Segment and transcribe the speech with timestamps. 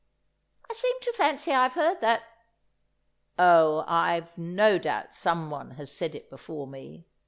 [0.67, 2.23] "I seem to fancy I've heard that——"
[3.37, 7.05] "Oh, I've no doubt someone has said it before me.